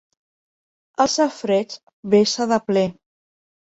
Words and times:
El 1.05 1.13
safareig 1.17 1.79
vessa 2.17 2.53
de 2.57 2.63
ple. 2.69 2.91